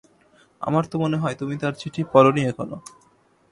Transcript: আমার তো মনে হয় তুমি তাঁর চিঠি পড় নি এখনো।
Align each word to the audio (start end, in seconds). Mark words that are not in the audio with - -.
আমার 0.61 0.83
তো 0.85 0.95
মনে 0.99 1.17
হয় 1.17 1.35
তুমি 1.35 1.55
তাঁর 1.61 1.73
চিঠি 1.73 2.01
পড় 2.13 2.29
নি 2.35 2.41
এখনো। 2.51 2.77